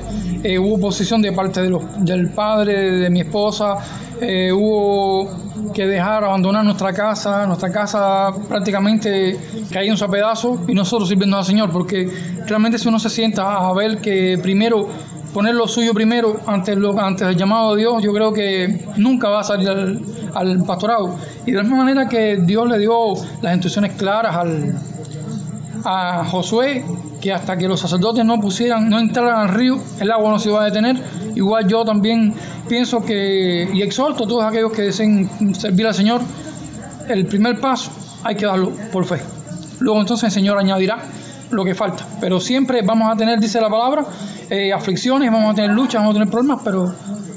Eh, 0.42 0.58
hubo 0.58 0.75
oposición 0.75 1.23
de 1.23 1.30
parte 1.30 1.61
del 1.61 2.30
padre, 2.35 3.02
de 3.02 3.08
mi 3.08 3.20
esposa. 3.20 3.76
Eh, 4.20 4.50
hubo 4.52 5.28
que 5.75 5.87
dejar, 5.87 6.25
abandonar 6.25 6.64
nuestra 6.64 6.92
casa. 6.92 7.46
Nuestra 7.46 7.70
casa 7.70 8.32
prácticamente 8.49 9.38
cayó 9.70 9.90
en 9.90 9.96
su 9.96 10.06
pedazo 10.08 10.61
y 10.66 10.75
nosotros 10.75 11.08
sirviendo 11.08 11.37
al 11.37 11.44
Señor, 11.44 11.70
porque 11.70 12.11
realmente 12.46 12.78
si 12.78 12.88
uno 12.88 12.99
se 12.99 13.11
sienta 13.11 13.56
a 13.56 13.73
ver 13.75 13.99
que 13.99 14.38
primero 14.42 14.88
poner 15.37 15.54
lo 15.54 15.68
suyo 15.68 15.92
primero 15.92 16.40
antes, 16.46 16.78
lo, 16.78 16.99
antes 16.99 17.28
del 17.28 17.37
llamado 17.37 17.75
de 17.75 17.82
Dios, 17.82 18.02
yo 18.02 18.11
creo 18.14 18.32
que 18.32 18.87
nunca 18.96 19.28
va 19.28 19.40
a 19.40 19.44
salir 19.44 19.68
al, 19.68 20.64
pastorado. 20.64 21.14
Y 21.44 21.50
de 21.50 21.58
la 21.58 21.62
misma 21.62 21.78
manera 21.78 22.08
que 22.08 22.38
Dios 22.38 22.66
le 22.66 22.78
dio 22.78 23.14
las 23.42 23.52
instrucciones 23.52 23.92
claras 23.92 24.35
al, 24.35 24.75
a 25.85 26.25
Josué, 26.25 26.85
que 27.20 27.35
hasta 27.35 27.58
que 27.58 27.68
los 27.68 27.80
sacerdotes 27.80 28.25
no 28.25 28.40
pusieran, 28.40 28.88
no 28.88 28.99
entraran 28.99 29.40
al 29.40 29.54
río, 29.54 29.78
el 30.00 30.11
agua 30.11 30.30
no 30.30 30.38
se 30.38 30.49
iba 30.49 30.62
a 30.62 30.64
detener. 30.64 30.96
Igual 31.36 31.68
yo 31.68 31.84
también 31.84 32.34
pienso 32.68 33.04
que, 33.04 33.68
y 33.72 33.82
exhorto 33.82 34.24
a 34.24 34.26
todos 34.26 34.42
aquellos 34.42 34.72
que 34.72 34.82
deseen 34.82 35.54
servir 35.54 35.86
al 35.86 35.94
Señor, 35.94 36.22
el 37.08 37.26
primer 37.26 37.60
paso 37.60 37.90
hay 38.24 38.34
que 38.34 38.46
darlo 38.46 38.72
por 38.90 39.04
fe. 39.04 39.20
Luego 39.78 40.00
entonces 40.00 40.24
el 40.24 40.32
Señor 40.32 40.58
añadirá 40.58 40.98
lo 41.50 41.62
que 41.62 41.74
falta. 41.74 42.06
Pero 42.20 42.40
siempre 42.40 42.80
vamos 42.82 43.12
a 43.12 43.16
tener, 43.16 43.38
dice 43.38 43.60
la 43.60 43.68
palabra, 43.68 44.04
eh, 44.48 44.72
aflicciones, 44.72 45.30
vamos 45.30 45.52
a 45.52 45.54
tener 45.54 45.70
luchas, 45.70 46.00
vamos 46.00 46.16
a 46.16 46.18
tener 46.20 46.30
problemas, 46.30 46.60
pero 46.64 46.92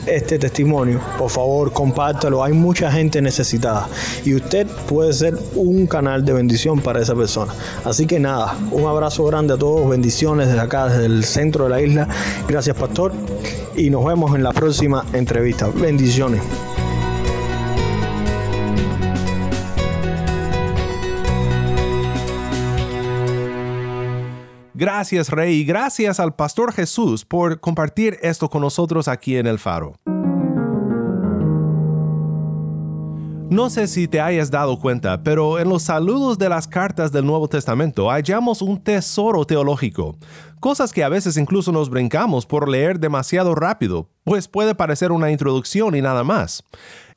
este 0.06 0.40
testimonio. 0.40 1.00
Por 1.18 1.30
favor, 1.30 1.72
compártelo. 1.72 2.44
Hay 2.44 2.54
mucha 2.54 2.92
gente 2.92 3.22
necesitada 3.22 3.88
y 4.26 4.36
usted 4.36 4.68
puede 4.88 5.14
ser 5.14 5.38
un 5.56 5.88
canal 5.88 6.26
de 6.26 6.34
bendición 6.34 6.80
para 6.80 7.02
esa 7.02 7.16
persona. 7.16 7.54
Así 7.86 8.06
que 8.06 8.20
nada, 8.20 8.56
un 8.72 8.86
abrazo 8.86 9.24
grande 9.26 9.54
a 9.54 9.58
todos, 9.58 9.90
bendiciones 9.90 10.48
desde 10.48 10.62
acá, 10.62 10.88
desde 10.88 11.06
el 11.06 11.24
centro 11.24 11.66
de 11.66 11.70
la 11.70 11.82
isla. 11.82 12.08
Gracias, 12.48 12.76
pastor, 12.76 13.14
y 13.76 13.90
nos 13.90 14.06
vemos 14.06 14.36
en 14.36 14.44
la 14.44 14.52
próxima 14.52 15.06
entrevista. 15.14 15.68
Bendiciones. 15.68 16.42
Gracias 24.82 25.30
Rey 25.30 25.58
y 25.58 25.64
gracias 25.64 26.20
al 26.20 26.34
Pastor 26.34 26.74
Jesús 26.74 27.24
por 27.24 27.60
compartir 27.60 28.18
esto 28.24 28.50
con 28.50 28.64
nosotros 28.64 29.08
aquí 29.08 29.38
en 29.38 29.46
el 29.46 29.60
faro. 29.60 29.94
No 33.52 33.70
sé 33.70 33.86
si 33.88 34.08
te 34.08 34.20
hayas 34.20 34.50
dado 34.50 34.80
cuenta, 34.80 35.22
pero 35.22 35.60
en 35.60 35.70
los 35.70 35.84
saludos 35.84 36.40
de 36.40 36.50
las 36.50 36.68
cartas 36.68 37.12
del 37.12 37.28
Nuevo 37.28 37.48
Testamento 37.48 38.10
hallamos 38.10 38.64
un 38.64 38.84
tesoro 38.84 39.46
teológico, 39.46 40.16
cosas 40.60 40.92
que 40.92 41.04
a 41.04 41.10
veces 41.10 41.38
incluso 41.38 41.72
nos 41.72 41.92
brincamos 41.92 42.48
por 42.48 42.68
leer 42.68 43.00
demasiado 43.00 43.54
rápido, 43.54 44.10
pues 44.24 44.48
puede 44.48 44.74
parecer 44.74 45.12
una 45.12 45.30
introducción 45.30 45.96
y 45.96 46.02
nada 46.02 46.24
más. 46.24 46.64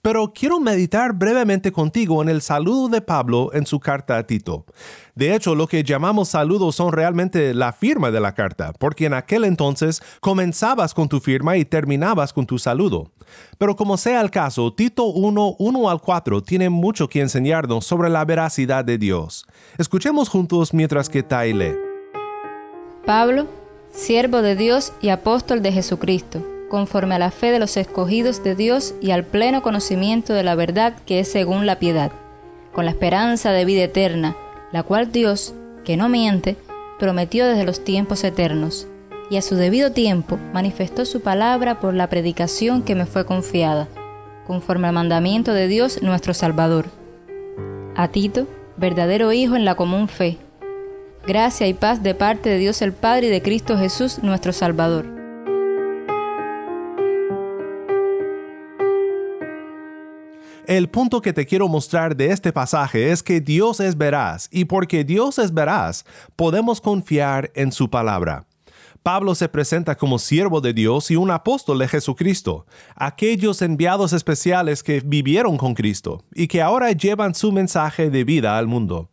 Pero 0.04 0.34
quiero 0.34 0.60
meditar 0.60 1.14
brevemente 1.14 1.72
contigo 1.72 2.20
en 2.20 2.28
el 2.28 2.42
saludo 2.42 2.90
de 2.90 3.00
Pablo 3.00 3.48
en 3.54 3.64
su 3.64 3.80
carta 3.80 4.18
a 4.18 4.26
Tito. 4.26 4.66
De 5.14 5.34
hecho, 5.34 5.54
lo 5.54 5.66
que 5.66 5.82
llamamos 5.82 6.28
saludos 6.28 6.76
son 6.76 6.92
realmente 6.92 7.54
la 7.54 7.72
firma 7.72 8.10
de 8.10 8.20
la 8.20 8.34
carta, 8.34 8.74
porque 8.78 9.06
en 9.06 9.14
aquel 9.14 9.44
entonces 9.44 10.02
comenzabas 10.20 10.92
con 10.92 11.08
tu 11.08 11.20
firma 11.20 11.56
y 11.56 11.64
terminabas 11.64 12.34
con 12.34 12.44
tu 12.44 12.58
saludo. 12.58 13.12
Pero 13.56 13.76
como 13.76 13.96
sea 13.96 14.20
el 14.20 14.30
caso, 14.30 14.74
Tito 14.74 15.04
1, 15.04 15.56
1 15.58 15.88
al 15.88 16.02
4 16.02 16.42
tiene 16.42 16.68
mucho 16.68 17.08
que 17.08 17.22
enseñarnos 17.22 17.86
sobre 17.86 18.10
la 18.10 18.26
veracidad 18.26 18.84
de 18.84 18.98
Dios. 18.98 19.46
Escuchemos 19.78 20.28
juntos 20.28 20.74
mientras 20.74 21.08
que 21.08 21.22
Tai 21.22 21.54
lee. 21.54 21.76
Pablo, 23.06 23.46
siervo 23.90 24.42
de 24.42 24.54
Dios 24.54 24.92
y 25.00 25.08
apóstol 25.08 25.62
de 25.62 25.72
Jesucristo 25.72 26.53
conforme 26.68 27.14
a 27.14 27.18
la 27.18 27.30
fe 27.30 27.50
de 27.50 27.58
los 27.58 27.76
escogidos 27.76 28.42
de 28.42 28.54
Dios 28.54 28.94
y 29.00 29.10
al 29.10 29.24
pleno 29.24 29.62
conocimiento 29.62 30.32
de 30.34 30.42
la 30.42 30.54
verdad 30.54 30.94
que 31.06 31.20
es 31.20 31.28
según 31.28 31.66
la 31.66 31.78
piedad, 31.78 32.12
con 32.72 32.84
la 32.84 32.90
esperanza 32.90 33.52
de 33.52 33.64
vida 33.64 33.84
eterna, 33.84 34.36
la 34.72 34.82
cual 34.82 35.12
Dios, 35.12 35.54
que 35.84 35.96
no 35.96 36.08
miente, 36.08 36.56
prometió 36.98 37.46
desde 37.46 37.64
los 37.64 37.84
tiempos 37.84 38.24
eternos, 38.24 38.86
y 39.30 39.36
a 39.36 39.42
su 39.42 39.56
debido 39.56 39.92
tiempo 39.92 40.38
manifestó 40.52 41.04
su 41.04 41.20
palabra 41.20 41.80
por 41.80 41.94
la 41.94 42.08
predicación 42.08 42.82
que 42.82 42.94
me 42.94 43.06
fue 43.06 43.24
confiada, 43.24 43.88
conforme 44.46 44.88
al 44.88 44.94
mandamiento 44.94 45.52
de 45.52 45.68
Dios 45.68 46.02
nuestro 46.02 46.34
Salvador. 46.34 46.86
A 47.96 48.08
Tito, 48.08 48.46
verdadero 48.76 49.32
Hijo 49.32 49.56
en 49.56 49.64
la 49.64 49.76
común 49.76 50.08
fe, 50.08 50.38
gracia 51.26 51.66
y 51.66 51.74
paz 51.74 52.02
de 52.02 52.14
parte 52.14 52.48
de 52.50 52.58
Dios 52.58 52.82
el 52.82 52.92
Padre 52.92 53.28
y 53.28 53.30
de 53.30 53.42
Cristo 53.42 53.78
Jesús 53.78 54.18
nuestro 54.22 54.52
Salvador. 54.52 55.13
El 60.66 60.88
punto 60.88 61.20
que 61.20 61.34
te 61.34 61.44
quiero 61.44 61.68
mostrar 61.68 62.16
de 62.16 62.28
este 62.30 62.50
pasaje 62.50 63.10
es 63.10 63.22
que 63.22 63.42
Dios 63.42 63.80
es 63.80 63.98
veraz 63.98 64.48
y 64.50 64.64
porque 64.64 65.04
Dios 65.04 65.38
es 65.38 65.52
veraz, 65.52 66.06
podemos 66.36 66.80
confiar 66.80 67.50
en 67.54 67.70
su 67.70 67.90
palabra. 67.90 68.46
Pablo 69.02 69.34
se 69.34 69.50
presenta 69.50 69.94
como 69.94 70.18
siervo 70.18 70.62
de 70.62 70.72
Dios 70.72 71.10
y 71.10 71.16
un 71.16 71.30
apóstol 71.30 71.80
de 71.80 71.88
Jesucristo, 71.88 72.64
aquellos 72.96 73.60
enviados 73.60 74.14
especiales 74.14 74.82
que 74.82 75.00
vivieron 75.04 75.58
con 75.58 75.74
Cristo 75.74 76.24
y 76.34 76.46
que 76.46 76.62
ahora 76.62 76.92
llevan 76.92 77.34
su 77.34 77.52
mensaje 77.52 78.08
de 78.08 78.24
vida 78.24 78.56
al 78.56 78.66
mundo. 78.66 79.10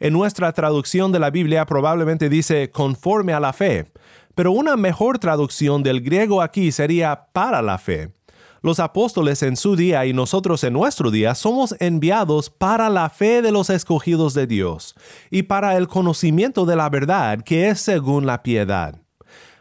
En 0.00 0.12
nuestra 0.12 0.52
traducción 0.52 1.12
de 1.12 1.20
la 1.20 1.30
Biblia 1.30 1.64
probablemente 1.64 2.28
dice 2.28 2.72
conforme 2.72 3.32
a 3.32 3.38
la 3.38 3.52
fe, 3.52 3.86
pero 4.34 4.50
una 4.50 4.76
mejor 4.76 5.20
traducción 5.20 5.84
del 5.84 6.00
griego 6.00 6.42
aquí 6.42 6.72
sería 6.72 7.28
para 7.32 7.62
la 7.62 7.78
fe. 7.78 8.17
Los 8.60 8.80
apóstoles 8.80 9.42
en 9.42 9.56
su 9.56 9.76
día 9.76 10.04
y 10.06 10.12
nosotros 10.12 10.64
en 10.64 10.72
nuestro 10.72 11.10
día 11.10 11.34
somos 11.34 11.76
enviados 11.78 12.50
para 12.50 12.90
la 12.90 13.08
fe 13.08 13.40
de 13.42 13.52
los 13.52 13.70
escogidos 13.70 14.34
de 14.34 14.46
Dios 14.46 14.94
y 15.30 15.44
para 15.44 15.76
el 15.76 15.86
conocimiento 15.86 16.66
de 16.66 16.76
la 16.76 16.88
verdad 16.88 17.42
que 17.42 17.68
es 17.68 17.80
según 17.80 18.26
la 18.26 18.42
piedad. 18.42 18.96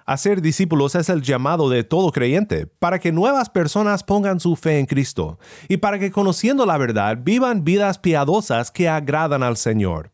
Hacer 0.08 0.42
discípulos 0.42 0.96
es 0.96 1.10
el 1.10 1.22
llamado 1.22 1.70
de 1.70 1.84
todo 1.84 2.14
creyente, 2.14 2.66
para 2.66 2.98
que 2.98 3.12
nuevas 3.12 3.50
personas 3.50 4.04
pongan 4.04 4.40
su 4.40 4.56
fe 4.56 4.80
en 4.80 4.86
Cristo 4.86 5.38
y 5.68 5.78
para 5.78 6.00
que 6.00 6.12
conociendo 6.12 6.66
la 6.66 6.78
verdad 6.78 7.18
vivan 7.22 7.66
vidas 7.66 8.00
piadosas 8.00 8.72
que 8.72 8.88
agradan 8.88 9.44
al 9.44 9.58
Señor. 9.58 10.12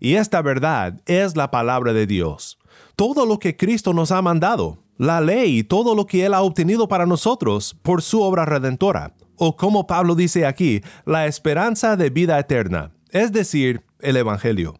Y 0.00 0.14
esta 0.14 0.40
verdad 0.40 1.02
es 1.04 1.36
la 1.36 1.50
palabra 1.50 1.92
de 1.92 2.06
Dios. 2.06 2.58
Todo 2.96 3.26
lo 3.26 3.38
que 3.38 3.54
Cristo 3.54 3.92
nos 3.92 4.12
ha 4.12 4.22
mandado, 4.22 4.78
la 4.98 5.20
ley 5.20 5.58
y 5.58 5.64
todo 5.64 5.94
lo 5.94 6.06
que 6.06 6.24
Él 6.24 6.34
ha 6.34 6.42
obtenido 6.42 6.88
para 6.88 7.06
nosotros 7.06 7.76
por 7.82 8.02
su 8.02 8.22
obra 8.22 8.44
redentora, 8.44 9.14
o 9.36 9.56
como 9.56 9.86
Pablo 9.86 10.14
dice 10.14 10.46
aquí, 10.46 10.82
la 11.04 11.26
esperanza 11.26 11.96
de 11.96 12.10
vida 12.10 12.38
eterna, 12.38 12.92
es 13.10 13.32
decir, 13.32 13.82
el 14.00 14.16
Evangelio. 14.16 14.74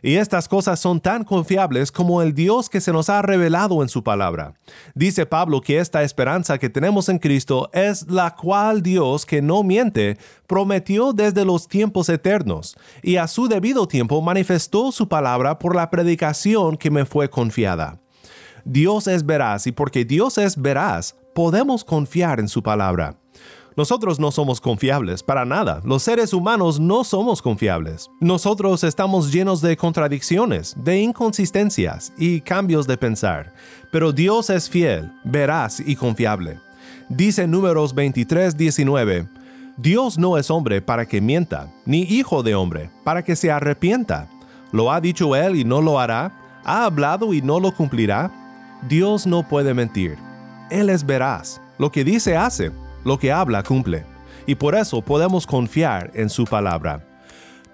Y 0.00 0.14
estas 0.14 0.46
cosas 0.46 0.78
son 0.78 1.00
tan 1.00 1.24
confiables 1.24 1.90
como 1.90 2.22
el 2.22 2.32
Dios 2.32 2.68
que 2.68 2.80
se 2.80 2.92
nos 2.92 3.10
ha 3.10 3.20
revelado 3.20 3.82
en 3.82 3.88
su 3.88 4.04
palabra. 4.04 4.54
Dice 4.94 5.26
Pablo 5.26 5.60
que 5.60 5.78
esta 5.78 6.02
esperanza 6.02 6.58
que 6.58 6.70
tenemos 6.70 7.08
en 7.08 7.18
Cristo 7.18 7.68
es 7.72 8.08
la 8.08 8.34
cual 8.36 8.82
Dios, 8.82 9.26
que 9.26 9.42
no 9.42 9.62
miente, 9.64 10.16
prometió 10.46 11.12
desde 11.12 11.44
los 11.44 11.66
tiempos 11.66 12.08
eternos, 12.08 12.76
y 13.02 13.16
a 13.16 13.26
su 13.26 13.48
debido 13.48 13.88
tiempo 13.88 14.22
manifestó 14.22 14.92
su 14.92 15.08
palabra 15.08 15.58
por 15.58 15.74
la 15.74 15.90
predicación 15.90 16.76
que 16.76 16.90
me 16.90 17.04
fue 17.04 17.28
confiada. 17.28 17.98
Dios 18.70 19.06
es 19.06 19.24
veraz 19.24 19.66
y 19.66 19.72
porque 19.72 20.04
Dios 20.04 20.36
es 20.36 20.60
veraz, 20.60 21.16
podemos 21.34 21.82
confiar 21.82 22.38
en 22.38 22.48
su 22.48 22.62
palabra. 22.62 23.16
Nosotros 23.78 24.20
no 24.20 24.30
somos 24.30 24.60
confiables, 24.60 25.22
para 25.22 25.46
nada. 25.46 25.80
Los 25.84 26.02
seres 26.02 26.34
humanos 26.34 26.78
no 26.78 27.02
somos 27.02 27.40
confiables. 27.40 28.10
Nosotros 28.20 28.84
estamos 28.84 29.32
llenos 29.32 29.62
de 29.62 29.74
contradicciones, 29.74 30.76
de 30.84 31.00
inconsistencias 31.00 32.12
y 32.18 32.42
cambios 32.42 32.86
de 32.86 32.98
pensar. 32.98 33.54
Pero 33.90 34.12
Dios 34.12 34.50
es 34.50 34.68
fiel, 34.68 35.10
veraz 35.24 35.80
y 35.80 35.96
confiable. 35.96 36.60
Dice 37.08 37.46
Números 37.46 37.94
23, 37.94 38.54
19, 38.54 39.28
Dios 39.78 40.18
no 40.18 40.36
es 40.36 40.50
hombre 40.50 40.82
para 40.82 41.06
que 41.06 41.22
mienta, 41.22 41.72
ni 41.86 42.02
hijo 42.02 42.42
de 42.42 42.54
hombre 42.54 42.90
para 43.02 43.24
que 43.24 43.34
se 43.34 43.50
arrepienta. 43.50 44.28
¿Lo 44.72 44.92
ha 44.92 45.00
dicho 45.00 45.34
él 45.34 45.56
y 45.56 45.64
no 45.64 45.80
lo 45.80 45.98
hará? 45.98 46.60
¿Ha 46.64 46.84
hablado 46.84 47.32
y 47.32 47.40
no 47.40 47.60
lo 47.60 47.72
cumplirá? 47.72 48.30
Dios 48.86 49.26
no 49.26 49.46
puede 49.46 49.74
mentir. 49.74 50.16
Él 50.70 50.88
es 50.88 51.04
veraz. 51.04 51.60
Lo 51.78 51.90
que 51.90 52.04
dice 52.04 52.36
hace, 52.36 52.70
lo 53.04 53.18
que 53.18 53.32
habla 53.32 53.62
cumple. 53.62 54.04
Y 54.46 54.54
por 54.54 54.74
eso 54.74 55.02
podemos 55.02 55.46
confiar 55.46 56.10
en 56.14 56.30
su 56.30 56.44
palabra. 56.44 57.04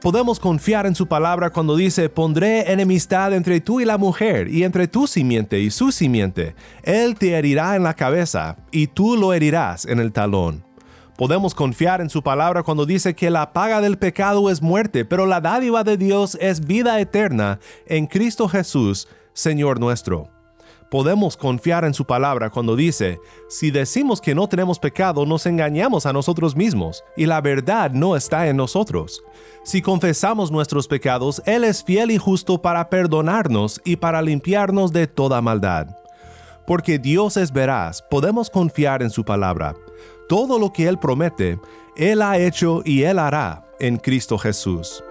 Podemos 0.01 0.39
confiar 0.39 0.87
en 0.87 0.95
su 0.95 1.07
palabra 1.07 1.51
cuando 1.51 1.77
dice, 1.77 2.09
pondré 2.09 2.71
enemistad 2.73 3.33
entre 3.33 3.61
tú 3.61 3.81
y 3.81 3.87
la 3.87 3.97
mujer, 3.97 4.49
y 4.49 4.65
entre 4.65 4.87
tu 4.87 5.07
simiente 5.07 5.61
y 5.61 5.71
su 5.71 5.93
simiente. 5.93 6.55
Él 6.83 7.15
te 7.15 7.33
herirá 7.33 7.75
en 7.77 7.83
la 7.83 7.95
cabeza, 7.95 8.57
y 8.71 8.87
tú 8.87 9.17
lo 9.17 9.33
herirás 9.33 9.87
en 9.87 10.01
el 10.01 10.13
talón. 10.13 10.63
Podemos 11.17 11.55
confiar 11.55 12.01
en 12.03 12.11
su 12.11 12.23
palabra 12.23 12.63
cuando 12.63 12.85
dice 12.85 13.15
que 13.15 13.31
la 13.31 13.53
paga 13.55 13.81
del 13.81 13.97
pecado 13.97 14.51
es 14.51 14.61
muerte, 14.61 15.05
pero 15.07 15.25
la 15.25 15.41
dádiva 15.41 15.85
de 15.85 15.97
Dios 15.97 16.37
es 16.41 16.67
vida 16.67 17.01
eterna 17.01 17.59
en 17.87 18.07
Cristo 18.07 18.49
Jesús, 18.49 19.09
Señor 19.33 19.81
nuestro 19.81 20.34
podemos 20.95 21.37
confiar 21.37 21.85
en 21.85 21.93
su 21.93 22.05
palabra 22.05 22.51
cuando 22.51 22.77
dice, 22.77 23.21
si 23.49 23.73
decimos 23.73 24.21
que 24.21 24.33
no 24.33 24.49
tenemos 24.49 24.79
pecado, 24.79 25.27
nos 25.27 25.45
engañamos 25.45 26.07
a 26.07 26.13
nosotros 26.13 26.55
mismos, 26.55 27.03
y 27.17 27.27
la 27.27 27.41
verdad 27.41 27.91
no 27.91 28.15
está 28.15 28.47
en 28.47 28.57
nosotros. 28.57 29.25
Si 29.65 29.83
confesamos 29.83 30.53
nuestros 30.53 30.87
pecados, 30.87 31.43
Él 31.47 31.65
es 31.65 31.83
fiel 31.83 32.13
y 32.13 32.19
justo 32.19 32.63
para 32.63 32.91
perdonarnos 32.91 33.81
y 33.85 33.97
para 33.97 34.23
limpiarnos 34.23 34.93
de 34.93 35.09
toda 35.09 35.43
maldad. 35.43 35.89
Porque 36.65 37.01
Dios 37.01 37.39
es 37.39 37.53
veraz, 37.53 38.01
podemos 38.09 38.49
confiar 38.49 39.03
en 39.03 39.11
su 39.11 39.25
palabra. 39.25 39.75
Todo 40.29 40.61
lo 40.61 40.73
que 40.73 40.87
Él 40.87 41.01
promete, 41.01 41.59
Él 41.97 42.23
ha 42.23 42.39
hecho 42.39 42.83
y 42.85 43.03
Él 43.03 43.19
hará 43.19 43.67
en 43.81 43.97
Cristo 43.97 44.39
Jesús. 44.39 45.03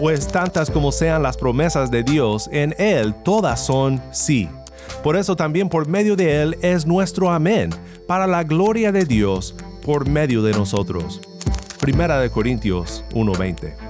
Pues 0.00 0.26
tantas 0.26 0.70
como 0.70 0.92
sean 0.92 1.22
las 1.22 1.36
promesas 1.36 1.90
de 1.90 2.02
Dios, 2.02 2.48
en 2.52 2.74
Él 2.78 3.14
todas 3.22 3.60
son 3.60 4.02
sí. 4.12 4.48
Por 5.02 5.14
eso 5.14 5.36
también 5.36 5.68
por 5.68 5.86
medio 5.86 6.16
de 6.16 6.40
Él 6.40 6.56
es 6.62 6.86
nuestro 6.86 7.30
amén, 7.30 7.68
para 8.06 8.26
la 8.26 8.42
gloria 8.42 8.92
de 8.92 9.04
Dios 9.04 9.54
por 9.84 10.08
medio 10.08 10.42
de 10.42 10.52
nosotros. 10.52 11.20
Primera 11.80 12.18
de 12.18 12.30
Corintios 12.30 13.04
1:20. 13.12 13.89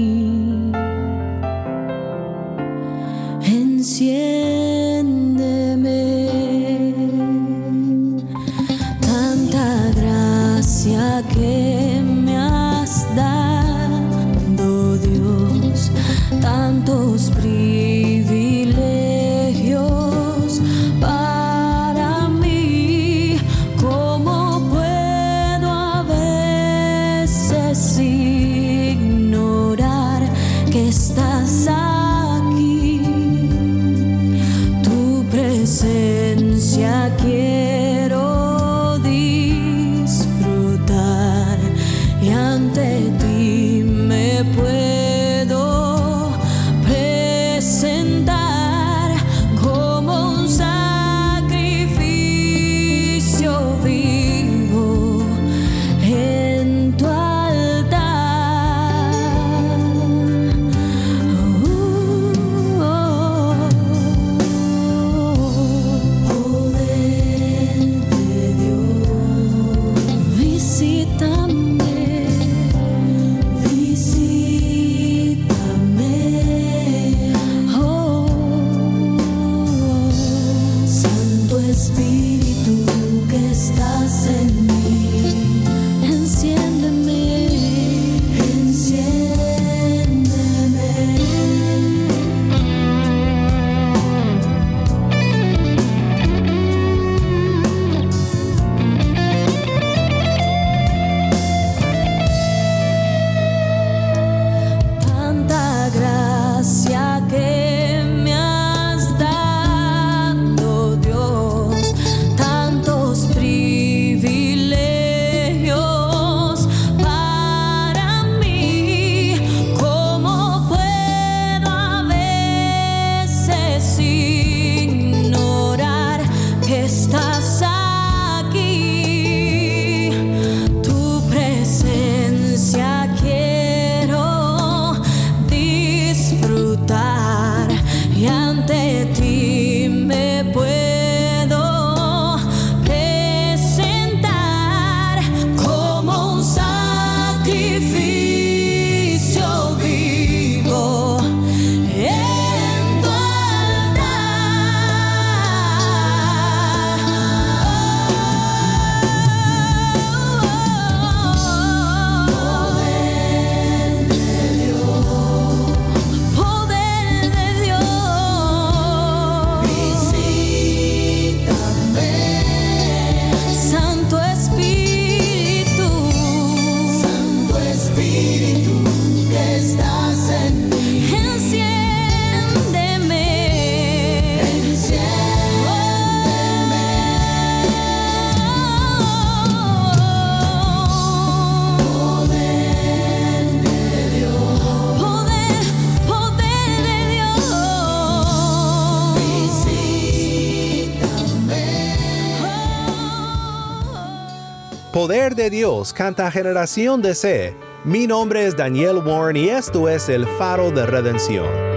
Canta 205.89 206.29
generación 206.29 207.01
de 207.01 207.15
C. 207.15 207.55
Mi 207.83 208.05
nombre 208.05 208.45
es 208.45 208.55
Daniel 208.55 208.97
Warren 208.97 209.35
y 209.35 209.49
esto 209.49 209.89
es 209.89 210.09
el 210.09 210.27
faro 210.37 210.69
de 210.69 210.85
redención. 210.85 211.70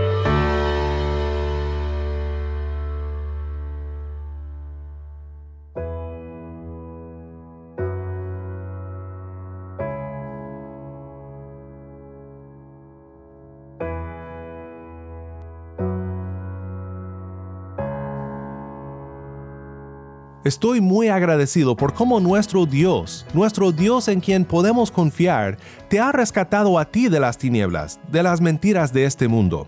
Estoy 20.44 20.82
muy 20.82 21.08
agradecido 21.08 21.74
por 21.74 21.94
cómo 21.94 22.20
nuestro 22.20 22.66
Dios, 22.66 23.24
nuestro 23.32 23.72
Dios 23.72 24.08
en 24.08 24.20
quien 24.20 24.44
podemos 24.44 24.90
confiar, 24.90 25.56
te 25.88 26.00
ha 26.00 26.12
rescatado 26.12 26.78
a 26.78 26.84
ti 26.84 27.08
de 27.08 27.18
las 27.18 27.38
tinieblas, 27.38 27.98
de 28.12 28.22
las 28.22 28.42
mentiras 28.42 28.92
de 28.92 29.06
este 29.06 29.26
mundo. 29.26 29.66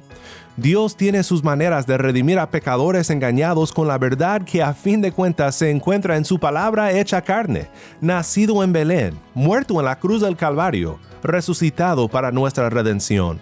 Dios 0.59 0.95
tiene 0.95 1.23
sus 1.23 1.43
maneras 1.43 1.87
de 1.87 1.97
redimir 1.97 2.39
a 2.39 2.51
pecadores 2.51 3.09
engañados 3.09 3.73
con 3.73 3.89
la 3.89 3.97
verdad 3.97 4.43
que 4.43 4.63
a 4.63 4.75
fin 4.75 5.01
de 5.01 5.13
cuentas 5.13 5.55
se 5.55 5.71
encuentra 5.71 6.19
en 6.19 6.27
su 6.27 6.39
palabra 6.39 6.93
hecha 6.93 7.23
carne, 7.23 7.69
nacido 8.03 8.63
en 8.63 8.75
Belén, 8.75 9.19
muerto 9.33 9.81
en 9.81 9.87
la 9.87 9.99
cruz 9.99 10.21
del 10.21 10.37
Calvario, 10.37 10.99
resucitado 11.23 12.07
para 12.07 12.33
nuestra 12.33 12.69
redención. 12.69 13.41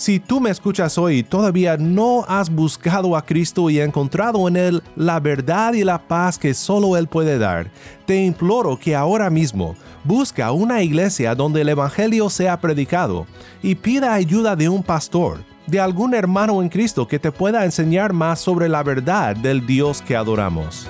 Si 0.00 0.18
tú 0.18 0.40
me 0.40 0.48
escuchas 0.48 0.96
hoy 0.96 1.18
y 1.18 1.22
todavía 1.22 1.76
no 1.76 2.24
has 2.26 2.48
buscado 2.48 3.14
a 3.14 3.26
Cristo 3.26 3.68
y 3.68 3.80
encontrado 3.80 4.48
en 4.48 4.56
Él 4.56 4.82
la 4.96 5.20
verdad 5.20 5.74
y 5.74 5.84
la 5.84 5.98
paz 6.08 6.38
que 6.38 6.54
solo 6.54 6.96
Él 6.96 7.06
puede 7.06 7.36
dar, 7.36 7.70
te 8.06 8.16
imploro 8.24 8.78
que 8.78 8.96
ahora 8.96 9.28
mismo 9.28 9.76
busca 10.02 10.52
una 10.52 10.82
iglesia 10.82 11.34
donde 11.34 11.60
el 11.60 11.68
Evangelio 11.68 12.30
sea 12.30 12.58
predicado 12.62 13.26
y 13.60 13.74
pida 13.74 14.14
ayuda 14.14 14.56
de 14.56 14.70
un 14.70 14.82
pastor, 14.82 15.44
de 15.66 15.80
algún 15.80 16.14
hermano 16.14 16.62
en 16.62 16.70
Cristo 16.70 17.06
que 17.06 17.18
te 17.18 17.30
pueda 17.30 17.66
enseñar 17.66 18.14
más 18.14 18.40
sobre 18.40 18.70
la 18.70 18.82
verdad 18.82 19.36
del 19.36 19.66
Dios 19.66 20.00
que 20.00 20.16
adoramos. 20.16 20.88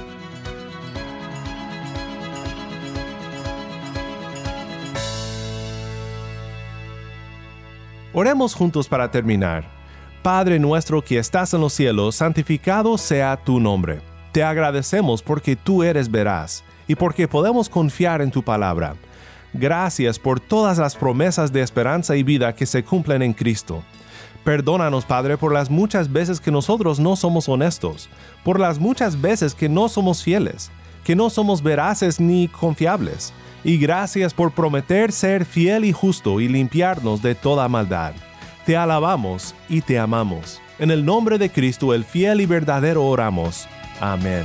Oremos 8.13 8.55
juntos 8.55 8.89
para 8.89 9.09
terminar. 9.09 9.71
Padre 10.21 10.59
nuestro 10.59 11.01
que 11.01 11.17
estás 11.17 11.55
en 11.55 11.61
los 11.61 11.73
cielos, 11.73 12.17
santificado 12.17 12.99
sea 12.99 13.37
tu 13.37 13.61
nombre. 13.61 14.01
Te 14.33 14.43
agradecemos 14.43 15.23
porque 15.23 15.55
tú 15.55 15.85
eres 15.85 16.11
veraz 16.11 16.65
y 16.89 16.97
porque 16.97 17.29
podemos 17.29 17.69
confiar 17.69 18.21
en 18.21 18.33
tu 18.33 18.43
palabra. 18.43 18.97
Gracias 19.53 20.19
por 20.19 20.41
todas 20.41 20.79
las 20.79 20.97
promesas 20.97 21.53
de 21.53 21.63
esperanza 21.63 22.17
y 22.17 22.25
vida 22.25 22.53
que 22.53 22.67
se 22.67 22.83
cumplen 22.83 23.23
en 23.23 23.33
Cristo. 23.33 23.81
Perdónanos, 24.43 25.05
Padre, 25.05 25.37
por 25.37 25.53
las 25.53 25.71
muchas 25.71 26.11
veces 26.11 26.41
que 26.41 26.51
nosotros 26.51 26.99
no 26.99 27.15
somos 27.15 27.49
honestos, 27.49 28.09
por 28.43 28.59
las 28.59 28.81
muchas 28.81 29.21
veces 29.21 29.55
que 29.55 29.69
no 29.69 29.89
somos 29.89 30.25
fieles, 30.25 30.73
que 31.05 31.15
no 31.15 31.31
somos 31.31 31.63
veraces 31.63 32.19
ni 32.19 32.49
confiables 32.49 33.33
y 33.65 33.79
gracias 33.79 34.35
por 34.35 34.53
prometer 34.53 35.13
ser 35.13 35.45
fiel 35.45 35.85
y 35.85 35.93
justo 35.93 36.41
y 36.41 36.49
limpiarnos 36.49 37.23
de 37.23 37.35
toda 37.35 37.69
maldad. 37.69 38.13
Te 38.65 38.77
alabamos 38.77 39.55
y 39.69 39.81
te 39.81 39.99
amamos. 39.99 40.61
En 40.79 40.91
el 40.91 41.05
nombre 41.05 41.39
de 41.39 41.51
Cristo, 41.51 41.93
el 41.93 42.05
fiel 42.05 42.41
y 42.41 42.47
verdadero, 42.47 43.05
oramos. 43.05 43.69
Amén. 44.01 44.45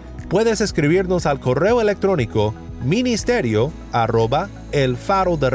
puedes 0.31 0.61
escribirnos 0.61 1.25
al 1.25 1.41
correo 1.41 1.81
electrónico 1.81 2.53
ministerio 2.85 3.73
arroba 3.91 4.47
el 4.71 4.95
faro 4.95 5.35
de 5.35 5.49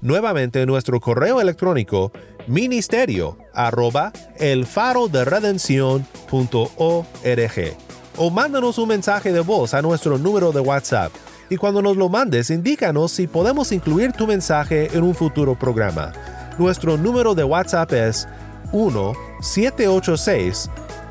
Nuevamente 0.00 0.66
nuestro 0.66 1.00
correo 1.00 1.40
electrónico 1.40 2.10
ministerio 2.48 3.38
arroba 3.54 4.12
el 4.40 4.66
faro 4.66 5.06
de 5.06 5.24
o 8.16 8.30
mándanos 8.30 8.78
un 8.78 8.88
mensaje 8.88 9.32
de 9.32 9.38
voz 9.38 9.72
a 9.72 9.80
nuestro 9.80 10.18
número 10.18 10.50
de 10.50 10.58
WhatsApp. 10.58 11.12
Y 11.50 11.56
cuando 11.56 11.82
nos 11.82 11.96
lo 11.96 12.08
mandes 12.08 12.50
indícanos 12.50 13.12
si 13.12 13.28
podemos 13.28 13.70
incluir 13.70 14.10
tu 14.10 14.26
mensaje 14.26 14.90
en 14.92 15.04
un 15.04 15.14
futuro 15.14 15.56
programa. 15.56 16.12
Nuestro 16.58 16.96
número 16.96 17.36
de 17.36 17.44
WhatsApp 17.44 17.92
es 17.92 18.26
1 18.72 19.12
786 19.40 20.68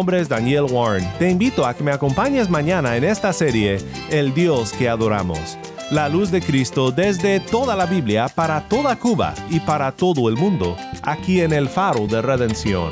Nombre 0.00 0.18
es 0.18 0.30
Daniel 0.30 0.64
Warren. 0.70 1.06
Te 1.18 1.28
invito 1.28 1.66
a 1.66 1.74
que 1.74 1.84
me 1.84 1.92
acompañes 1.92 2.48
mañana 2.48 2.96
en 2.96 3.04
esta 3.04 3.34
serie 3.34 3.76
El 4.08 4.32
Dios 4.32 4.72
que 4.72 4.88
adoramos. 4.88 5.58
La 5.90 6.08
luz 6.08 6.30
de 6.30 6.40
Cristo 6.40 6.90
desde 6.90 7.38
toda 7.38 7.76
la 7.76 7.84
Biblia 7.84 8.28
para 8.34 8.66
toda 8.66 8.96
Cuba 8.96 9.34
y 9.50 9.60
para 9.60 9.92
todo 9.92 10.30
el 10.30 10.38
mundo, 10.38 10.74
aquí 11.02 11.42
en 11.42 11.52
el 11.52 11.68
Faro 11.68 12.06
de 12.06 12.22
Redención. 12.22 12.88